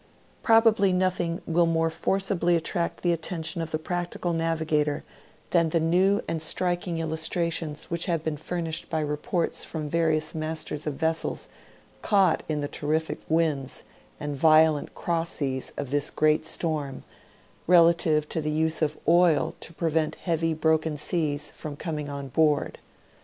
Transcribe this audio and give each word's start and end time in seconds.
Probably 0.41 0.91
nothing 0.91 1.43
will 1.45 1.67
more 1.67 1.91
forcibly 1.91 2.55
attract 2.55 3.03
the 3.03 3.13
attention 3.13 3.61
of 3.61 3.69
the 3.69 3.77
practical 3.77 4.33
navigator 4.33 5.03
than 5.51 5.69
the 5.69 5.79
new 5.79 6.23
and 6.27 6.41
striking 6.41 6.97
illustrations 6.97 7.83
which 7.91 8.07
have 8.07 8.23
been 8.23 8.35
furnished 8.37 8.89
by 8.89 8.99
reports 8.99 9.63
from 9.63 9.91
various 9.91 10.33
masters 10.33 10.87
of 10.87 10.95
vessels, 10.95 11.49
caught 12.01 12.41
in 12.49 12.61
the 12.61 12.67
tei'rific 12.67 13.19
winds 13.29 13.83
and 14.19 14.35
violent 14.35 14.95
cross 14.95 15.29
seas 15.33 15.71
of 15.77 15.91
this 15.91 16.09
great 16.09 16.45
storm, 16.47 17.03
relative 17.67 18.27
to 18.29 18.41
the 18.41 18.49
use 18.49 18.81
of 18.81 18.97
oil 19.07 19.53
to 19.59 19.71
prevent 19.71 20.15
heavy 20.15 20.55
broken 20.55 20.97
seas 20.97 21.51
from 21.51 21.75
coming 21.75 22.09
on 22.09 22.27
board. 22.29 22.79